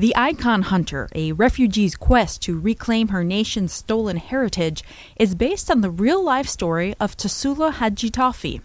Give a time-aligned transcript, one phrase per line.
[0.00, 4.82] The Icon Hunter, a refugee's quest to reclaim her nation's stolen heritage,
[5.16, 8.62] is based on the real life story of Tasoula Hadjitofi.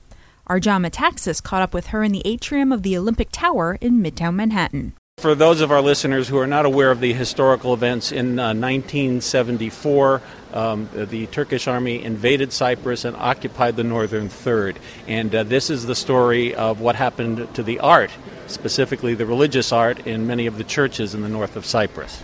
[0.50, 4.36] Arjama Taxis caught up with her in the atrium of the Olympic Tower in Midtown
[4.36, 4.94] Manhattan.
[5.18, 8.54] For those of our listeners who are not aware of the historical events, in uh,
[8.54, 10.22] 1974,
[10.54, 14.78] um, the Turkish army invaded Cyprus and occupied the northern third.
[15.08, 18.12] And uh, this is the story of what happened to the art,
[18.48, 22.22] specifically the religious art, in many of the churches in the north of Cyprus.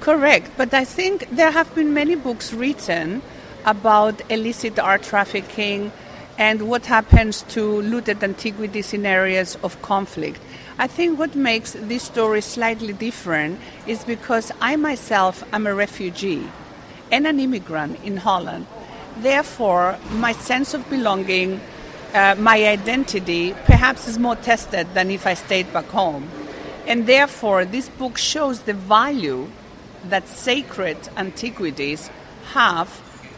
[0.00, 3.22] Correct, but I think there have been many books written
[3.64, 5.90] about illicit art trafficking
[6.38, 10.40] and what happens to looted antiquities in areas of conflict.
[10.78, 16.46] I think what makes this story slightly different is because I myself am a refugee
[17.10, 18.66] and an immigrant in Holland.
[19.16, 21.60] Therefore, my sense of belonging,
[22.12, 26.28] uh, my identity, perhaps is more tested than if I stayed back home.
[26.86, 29.48] And therefore, this book shows the value
[30.04, 32.10] that sacred antiquities
[32.52, 32.88] have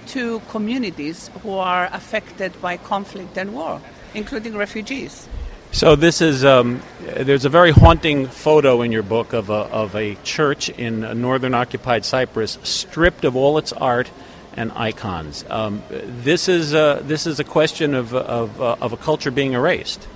[0.09, 3.81] to communities who are affected by conflict and war,
[4.14, 5.28] including refugees.
[5.70, 9.95] So this is um, there's a very haunting photo in your book of a, of
[9.95, 14.11] a church in northern occupied Cyprus stripped of all its art
[14.56, 15.45] and icons.
[15.51, 19.53] Um, this is a, this is a question of of, uh, of a culture being
[19.53, 20.09] erased.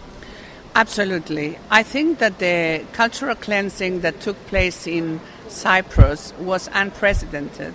[0.75, 7.75] Absolutely, I think that the cultural cleansing that took place in Cyprus was unprecedented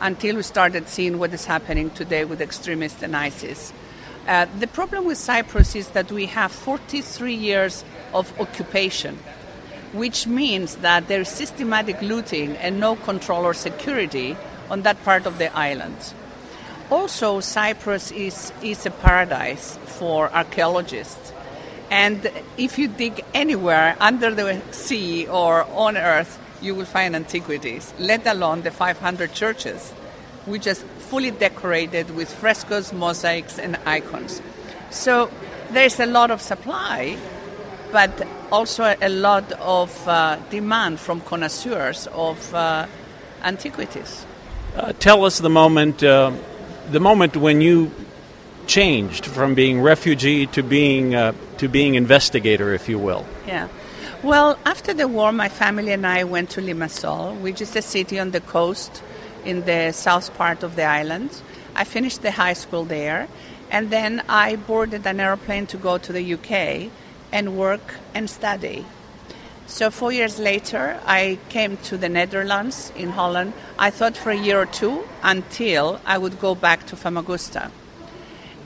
[0.00, 3.72] until we started seeing what is happening today with extremists and ISIS.
[4.26, 9.18] Uh, the problem with Cyprus is that we have 43 years of occupation,
[9.92, 14.36] which means that there is systematic looting and no control or security
[14.70, 15.96] on that part of the island.
[16.90, 21.32] Also, Cyprus is, is a paradise for archaeologists.
[21.90, 27.92] And if you dig anywhere under the sea or on earth, you will find antiquities,
[27.98, 29.92] let alone the 500 churches,
[30.46, 34.42] which are fully decorated with frescoes, mosaics, and icons.
[34.90, 35.30] So
[35.70, 37.16] there's a lot of supply,
[37.92, 42.86] but also a lot of uh, demand from connoisseurs of uh,
[43.42, 44.26] antiquities.
[44.76, 46.32] Uh, tell us the moment, uh,
[46.90, 47.90] the moment when you
[48.66, 53.26] changed from being refugee to being uh, to being investigator, if you will.
[53.46, 53.68] Yeah.
[54.24, 58.18] Well, after the war, my family and I went to Limassol, which is a city
[58.18, 59.00] on the coast
[59.44, 61.40] in the south part of the island.
[61.76, 63.28] I finished the high school there,
[63.70, 66.90] and then I boarded an aeroplane to go to the UK
[67.30, 68.84] and work and study.
[69.68, 73.52] So, four years later, I came to the Netherlands in Holland.
[73.78, 77.70] I thought for a year or two until I would go back to Famagusta.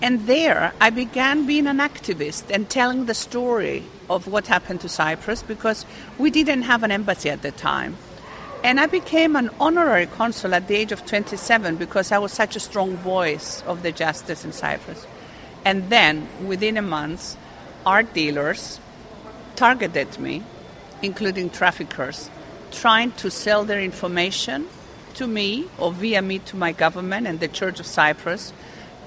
[0.02, 4.88] And there I began being an activist and telling the story of what happened to
[4.88, 5.86] Cyprus because
[6.18, 7.96] we didn't have an embassy at the time.
[8.64, 12.56] And I became an honorary consul at the age of 27 because I was such
[12.56, 15.06] a strong voice of the justice in Cyprus.
[15.64, 17.36] And then, within a month,
[17.86, 18.80] art dealers
[19.54, 20.42] targeted me,
[21.00, 22.28] including traffickers,
[22.72, 24.66] trying to sell their information
[25.14, 28.52] to me or via me to my government and the Church of Cyprus,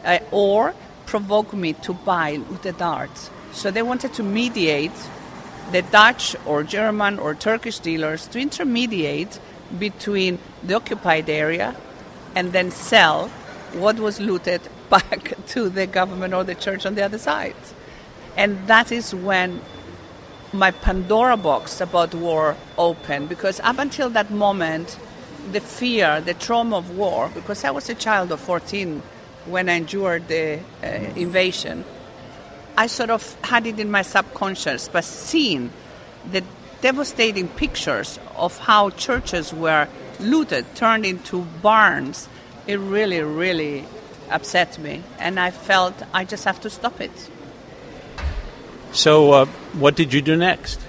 [0.06, 0.74] uh, or
[1.06, 3.30] provoke me to buy the darts.
[3.52, 4.92] So they wanted to mediate
[5.72, 9.40] the Dutch or German or Turkish dealers to intermediate
[9.80, 11.76] between the occupied area
[12.36, 13.30] and then sell
[13.74, 17.56] what was looted back to the government or the church on the other side.
[18.38, 19.62] And that is when
[20.54, 25.00] my Pandora box about war opened because up until that moment,
[25.52, 29.02] the fear, the trauma of war, because I was a child of 14
[29.46, 31.86] when I endured the uh, invasion,
[32.78, 35.72] I sort of had it in my subconscious, but seeing
[36.32, 36.44] the
[36.82, 39.88] devastating pictures of how churches were
[40.20, 42.28] looted, turned into barns,
[42.68, 43.86] it really, really
[44.30, 45.04] upset me.
[45.20, 47.30] And I felt I just have to stop it.
[48.92, 50.80] So, uh, what did you do next?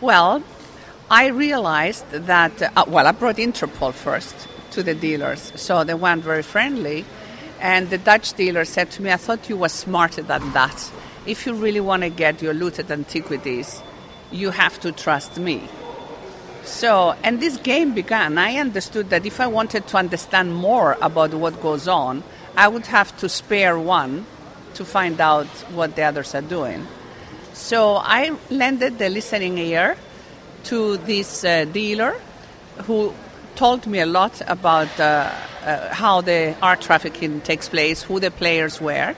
[0.00, 0.42] Well,
[1.10, 4.34] I realized that, uh, well, I brought Interpol first
[4.70, 7.04] to the dealers, so they weren't very friendly.
[7.64, 10.92] And the Dutch dealer said to me, I thought you were smarter than that.
[11.24, 13.82] If you really want to get your looted antiquities,
[14.30, 15.62] you have to trust me.
[16.62, 18.36] So, and this game began.
[18.36, 22.22] I understood that if I wanted to understand more about what goes on,
[22.54, 24.26] I would have to spare one
[24.74, 26.86] to find out what the others are doing.
[27.54, 29.96] So I lended the listening ear
[30.64, 32.20] to this uh, dealer
[32.82, 33.14] who
[33.56, 35.30] told me a lot about uh,
[35.64, 39.14] uh, how the art trafficking takes place, who the players were.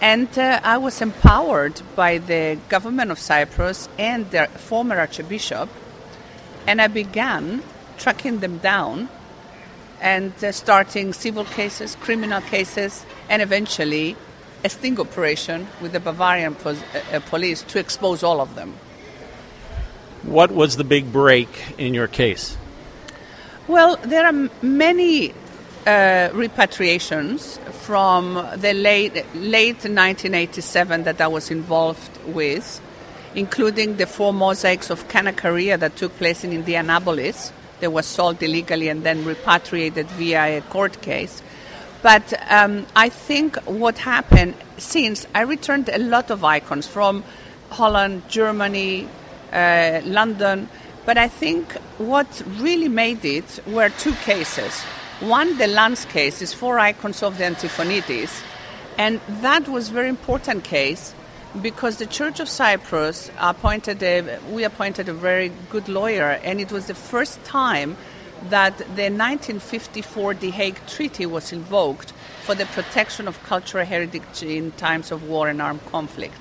[0.00, 5.68] And uh, I was empowered by the government of Cyprus and their former archbishop
[6.66, 7.62] And I began
[7.96, 9.08] tracking them down
[10.00, 14.16] and uh, starting civil cases, criminal cases, and eventually
[14.64, 16.82] a sting operation with the Bavarian pos-
[17.12, 18.74] uh, police to expose all of them.
[20.22, 21.48] What was the big break
[21.78, 22.56] in your case?
[23.68, 32.16] Well, there are many uh, repatriations from the late late 1987 that I was involved
[32.26, 32.80] with,
[33.34, 37.52] including the four mosaics of Kanakaria that took place in Indianapolis.
[37.80, 41.42] They were sold illegally and then repatriated via a court case.
[42.02, 47.24] But um, I think what happened since I returned a lot of icons from
[47.70, 49.08] Holland, Germany,
[49.52, 50.68] uh, London.
[51.06, 54.82] But I think what really made it were two cases.
[55.20, 58.42] One, the Lance case, is four icons of the Antiphonitis.
[58.98, 61.14] And that was very important case
[61.62, 66.72] because the Church of Cyprus appointed a, we appointed a very good lawyer, and it
[66.72, 67.96] was the first time
[68.50, 72.12] that the 1954 The Hague Treaty was invoked
[72.42, 76.34] for the protection of cultural heritage in times of war and armed conflict.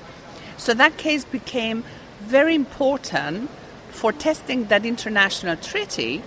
[0.58, 1.84] So that case became
[2.22, 3.50] very important
[3.96, 6.22] for testing that international treaty.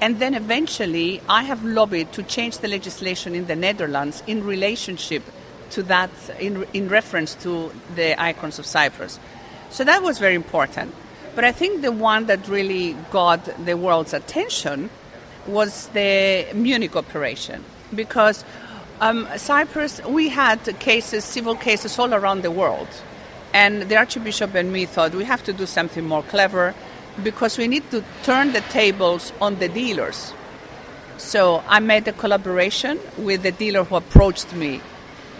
[0.00, 5.22] And then eventually, I have lobbied to change the legislation in the Netherlands in relationship
[5.70, 9.18] to that, in, in reference to the icons of Cyprus.
[9.70, 10.94] So that was very important.
[11.34, 14.90] But I think the one that really got the world's attention
[15.46, 17.64] was the Munich operation.
[17.94, 18.44] Because
[19.00, 22.88] um, Cyprus, we had cases, civil cases all around the world.
[23.54, 26.74] And the Archbishop and me thought we have to do something more clever
[27.22, 30.32] because we need to turn the tables on the dealers.
[31.18, 34.80] So I made a collaboration with the dealer who approached me.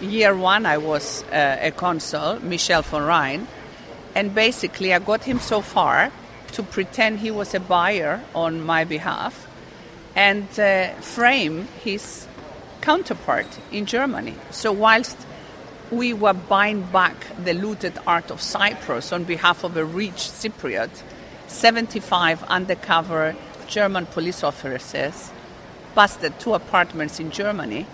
[0.01, 3.47] Year one, I was uh, a consul, Michel van Rijn,
[4.15, 6.11] and basically I got him so far
[6.53, 9.47] to pretend he was a buyer on my behalf
[10.15, 12.27] and uh, frame his
[12.81, 14.33] counterpart in Germany.
[14.49, 15.17] So whilst
[15.91, 20.89] we were buying back the looted art of Cyprus on behalf of a rich Cypriot,
[21.47, 23.35] 75 undercover
[23.67, 25.31] German police officers
[25.95, 27.85] busted two apartments in Germany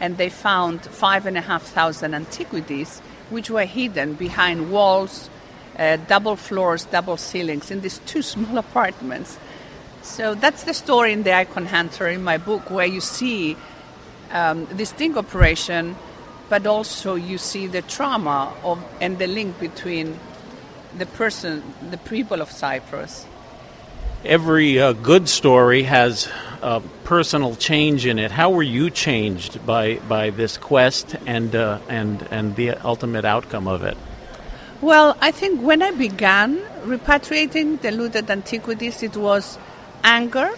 [0.00, 5.30] and they found five and a half thousand antiquities which were hidden behind walls,
[5.78, 9.38] uh, double floors, double ceilings in these two small apartments.
[10.02, 13.56] So that's the story in The Icon Hunter in my book, where you see
[14.32, 15.96] um, this sting operation,
[16.48, 20.18] but also you see the trauma of, and the link between
[20.96, 23.26] the person, the people of Cyprus.
[24.24, 26.28] Every uh, good story has
[26.60, 28.30] a personal change in it.
[28.30, 33.66] How were you changed by, by this quest and, uh, and, and the ultimate outcome
[33.66, 33.96] of it?
[34.82, 39.58] Well, I think when I began repatriating the looted antiquities, it was
[40.02, 40.50] anger,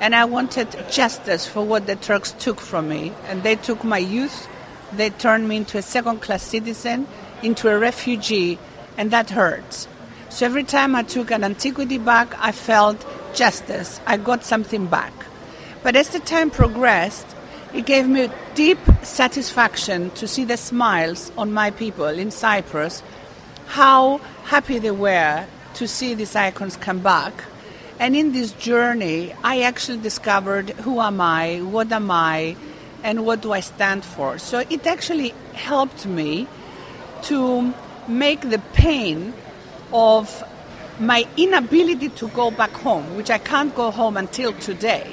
[0.00, 3.12] and I wanted justice for what the Turks took from me.
[3.28, 4.48] And they took my youth,
[4.92, 7.06] they turned me into a second class citizen,
[7.42, 8.58] into a refugee,
[8.96, 9.88] and that hurts.
[10.28, 13.04] So every time I took an antiquity back, I felt
[13.34, 14.00] justice.
[14.06, 15.12] I got something back.
[15.82, 17.26] But as the time progressed,
[17.72, 23.02] it gave me a deep satisfaction to see the smiles on my people in Cyprus,
[23.66, 27.44] how happy they were to see these icons come back.
[27.98, 32.56] And in this journey, I actually discovered who am I, what am I,
[33.02, 34.38] and what do I stand for.
[34.38, 36.48] So it actually helped me
[37.22, 37.72] to
[38.08, 39.32] make the pain
[39.92, 40.44] of
[40.98, 45.12] my inability to go back home, which I can't go home until today,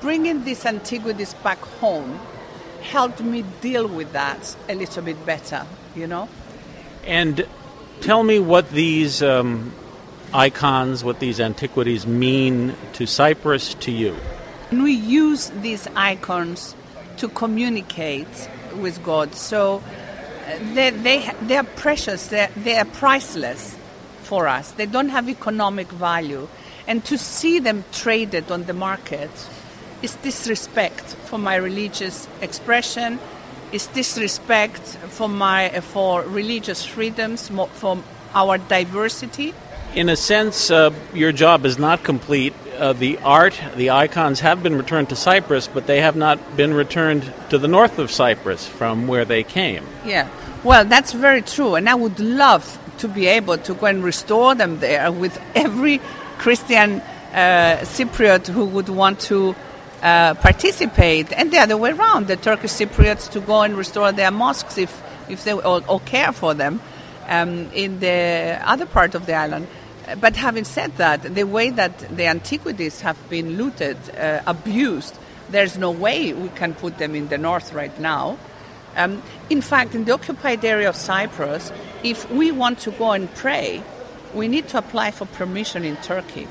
[0.00, 2.20] bringing these antiquities back home
[2.82, 6.28] helped me deal with that a little bit better, you know?
[7.04, 7.46] And
[8.00, 9.72] tell me what these um,
[10.32, 14.16] icons, what these antiquities mean to Cyprus, to you.
[14.70, 16.74] And we use these icons
[17.16, 19.34] to communicate with God.
[19.34, 19.82] So
[20.74, 23.76] they, they, they are precious, they they are priceless
[24.22, 24.72] for us.
[24.72, 26.48] They don't have economic value.
[26.86, 29.30] And to see them traded on the market
[30.02, 33.18] is disrespect for my religious expression,
[33.72, 37.98] is disrespect for, my, for religious freedoms, for
[38.34, 39.54] our diversity.
[39.94, 42.54] In a sense, uh, your job is not complete.
[42.78, 46.72] Uh, the art, the icons have been returned to Cyprus, but they have not been
[46.72, 49.84] returned to the north of Cyprus from where they came.
[50.06, 50.28] Yeah,
[50.62, 51.74] well, that's very true.
[51.74, 56.00] And I would love to be able to go and restore them there with every
[56.38, 57.00] Christian
[57.32, 59.54] uh, Cypriot who would want to
[60.02, 64.30] uh, participate, and the other way around, the Turkish Cypriots to go and restore their
[64.30, 66.80] mosques if, if they or, or care for them
[67.26, 69.66] um, in the other part of the island.
[70.20, 75.18] But having said that, the way that the antiquities have been looted, uh, abused,
[75.50, 78.38] there's no way we can put them in the north right now.
[78.96, 81.72] Um, in fact, in the occupied area of Cyprus,
[82.02, 83.82] if we want to go and pray,
[84.34, 86.48] we need to apply for permission in Turkey.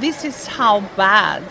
[0.00, 1.42] This is how bad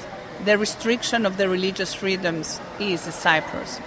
[0.44, 3.80] the restriction of the religious freedoms is in Cyprus.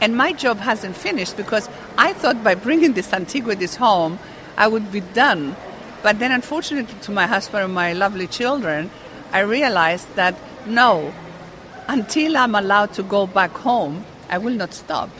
[0.00, 4.18] And my job hasn't finished because I thought by bringing these antiquities home,
[4.56, 5.56] I would be done.
[6.06, 8.92] But then, unfortunately, to my husband and my lovely children,
[9.32, 11.12] I realized that no,
[11.88, 15.10] until I'm allowed to go back home, I will not stop.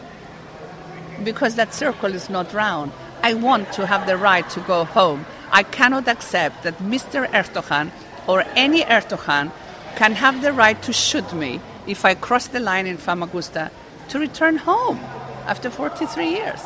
[1.25, 2.93] Because that circle is not round.
[3.21, 5.27] I want to have the right to go home.
[5.51, 7.27] I cannot accept that Mr.
[7.33, 7.91] Erdogan
[8.29, 9.51] or any Erdogan
[9.97, 13.73] can have the right to shoot me if I cross the line in Famagusta
[14.11, 15.01] to return home
[15.49, 16.63] after 43 years.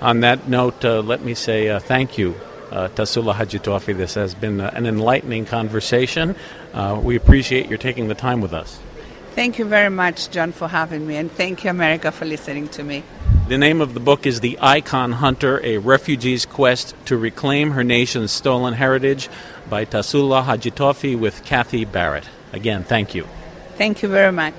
[0.00, 2.36] On that note, uh, let me say uh, thank you,
[2.70, 3.96] uh, Tasoula Hadjitofi.
[3.96, 6.36] This has been uh, an enlightening conversation.
[6.72, 8.78] Uh, we appreciate your taking the time with us.
[9.34, 12.84] Thank you very much, John, for having me, and thank you, America, for listening to
[12.84, 13.02] me.
[13.48, 17.84] The name of the book is The Icon Hunter A Refugee's Quest to Reclaim Her
[17.84, 19.28] Nation's Stolen Heritage
[19.70, 22.28] by Tasoula Hadjitofi with Kathy Barrett.
[22.52, 23.26] Again, thank you.
[23.76, 24.54] Thank you very much.